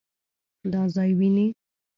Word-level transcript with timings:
دا 0.71 0.81
ځای 0.95 1.11
وينې؟ 1.19 1.45